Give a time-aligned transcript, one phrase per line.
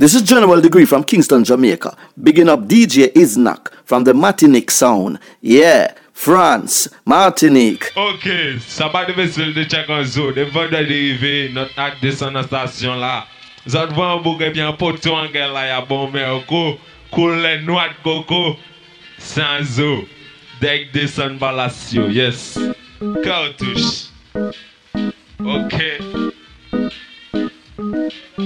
[0.00, 1.94] This is General Degree from Kingston, Jamaica.
[2.22, 5.18] Bigging up DJ Iznak from the Martinique Sound.
[5.42, 7.92] Yeah, France, Martinique.
[7.94, 12.00] Ok, sa pa de vesel de chak an zo, de vod de derive, not ak
[12.00, 13.26] desan nan stasyon la.
[13.68, 16.78] Zot vwa an bouke pi an poto an gen la ya bon mè oko,
[17.12, 18.56] koule nouat koko,
[19.18, 19.98] san zo,
[20.64, 22.56] dek desan balasyo, yes.
[23.20, 24.08] Kautouche.
[25.44, 25.76] Ok.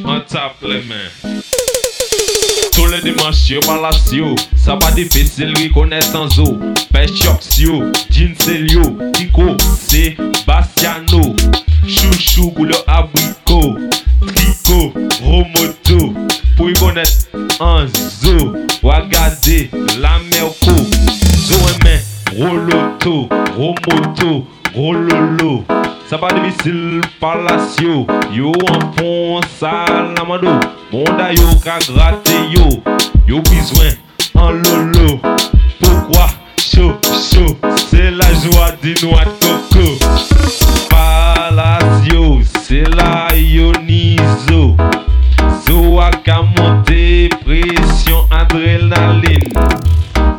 [0.00, 1.31] An tap le men.
[2.82, 4.34] Sou le dimanche yo malas yo.
[4.56, 6.58] Saba di fesil rikonesan zo
[6.92, 8.82] Peshoks yo, Jinsel yo.
[9.12, 11.36] Tiko, Sebastiano.
[11.86, 13.78] Chouchou koule abriko
[14.26, 16.12] Triko, Romoto.
[16.56, 17.28] Pou yi konet
[17.60, 18.34] Anzo
[18.82, 20.74] Wagade, Lamerko
[21.46, 22.02] Zo emen,
[22.34, 23.28] Roloto.
[23.54, 25.64] Romoto, Rololo.
[26.12, 28.04] Saba de misil palasyo.
[28.30, 32.68] Yo anpon sal namado Bonda yo ka grate yo.
[33.26, 33.96] Yo bizwen
[34.34, 35.16] an lolo.
[35.80, 36.28] Pokwa?
[36.58, 37.56] Chou chou
[37.88, 39.86] Se la jwa di noa koko
[40.90, 44.76] Palasyo Se la yonizo.
[45.64, 49.48] Zo ak a monte Presyon adrenaline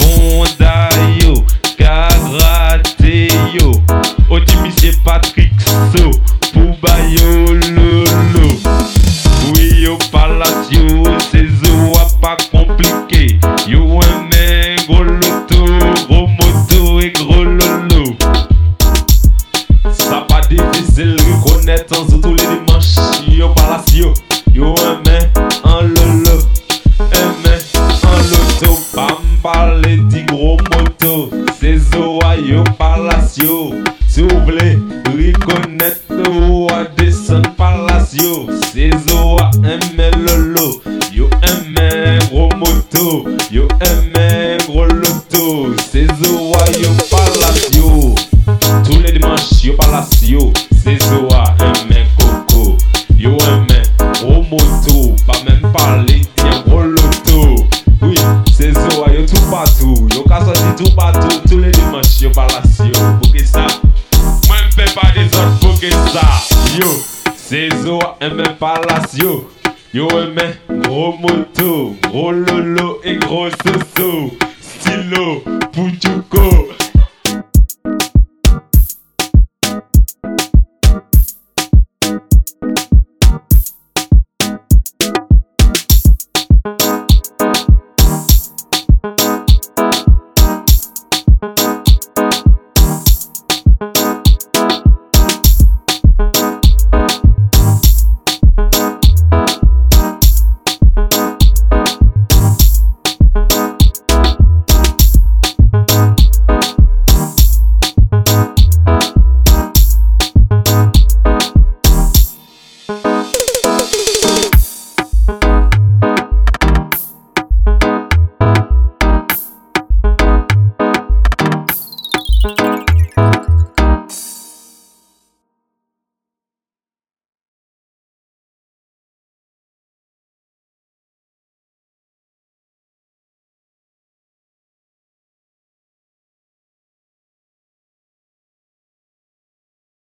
[0.00, 0.88] Bonda
[1.20, 1.44] yo
[1.76, 3.28] Ka grate
[3.60, 3.97] yo.
[4.30, 5.52] Otimisye Patrick
[5.92, 6.10] So,
[6.52, 8.48] pou ba yo lolo.
[9.54, 13.38] Oui yo palacio, se zo a pa komplike.
[13.66, 15.64] Yo eme gros loto,
[16.08, 18.16] gros moto et gros lolo.
[19.90, 22.96] Ça pas difficile reconnaître en tous les dimanches.
[23.28, 24.12] Yo palacio,
[24.52, 25.30] yo eme
[25.64, 26.38] en lolo.
[27.12, 27.54] Eme
[28.04, 31.30] en loto, pas m'parler di gros moto.
[31.60, 33.72] C'est zo a yo palacio.
[33.72, 33.87] Si
[38.78, 38.88] palacio.
[38.90, 40.80] C'est zo a eme lolo.
[41.12, 43.24] Yo eme gros moto.
[43.50, 45.74] Yo eme gros loto.
[45.90, 48.14] C'est zo a yo palacio.
[48.84, 50.52] Tous les dimanches, yo palacio.
[50.84, 52.76] C'est zo a eme coco.
[53.18, 53.82] Yo eme
[54.20, 55.16] gros moto.
[55.26, 57.66] Pas même parler, tiens gros loto.
[58.02, 58.16] Oui,
[58.56, 60.08] c'est zo a yo tout partout.
[60.14, 61.40] Yo ka sorti tout partout.
[61.48, 62.92] Tous les dimanches, yo palacio.
[63.22, 63.66] Bouquet ça.
[64.46, 66.20] Moi, m'fais pas des autres bouquet ça.
[66.78, 66.86] Yo,
[67.48, 69.48] c'est zo a eme palacio.
[69.94, 74.27] Yo eme gros moto, gros lolo et gros soso.